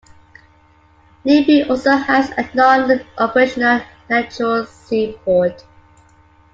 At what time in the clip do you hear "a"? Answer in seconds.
2.31-2.49